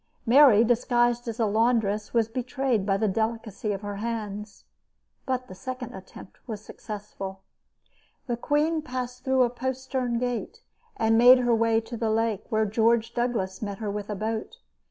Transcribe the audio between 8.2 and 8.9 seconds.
The queen